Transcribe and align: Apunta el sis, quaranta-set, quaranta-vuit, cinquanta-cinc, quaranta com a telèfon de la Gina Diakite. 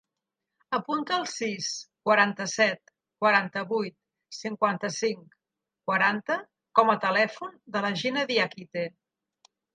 Apunta 0.75 1.17
el 1.23 1.25
sis, 1.31 1.67
quaranta-set, 2.09 2.89
quaranta-vuit, 3.25 3.95
cinquanta-cinc, 4.39 5.37
quaranta 5.91 6.39
com 6.81 6.93
a 6.95 6.97
telèfon 7.07 7.55
de 7.77 7.87
la 7.89 7.95
Gina 8.03 8.27
Diakite. 8.35 8.89